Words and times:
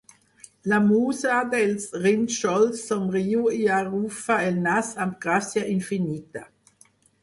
La 0.71 0.79
musa 0.85 1.35
dels 1.51 1.85
rínxols 2.07 2.81
somriu 2.89 3.47
i 3.61 3.63
arrufa 3.79 4.41
el 4.49 4.61
nas 4.69 4.93
amb 5.07 5.25
gràcia 5.29 5.71
infinita. 5.79 6.49